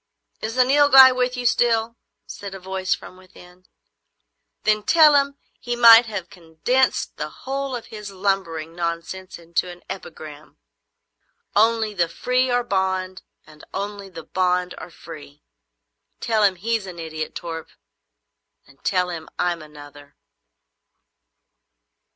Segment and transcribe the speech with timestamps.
[0.41, 1.95] "Is the Nilghai with you still?"
[2.25, 3.67] said a voice from within.
[4.63, 9.83] "Then tell him he might have condensed the whole of his lumbering nonsense into an
[9.91, 10.57] epigram:
[11.55, 15.43] "Only the free are bond, and only the bond are free."
[16.19, 17.69] Tell him he's an idiot, Torp,
[18.65, 20.15] and tell him I'm another."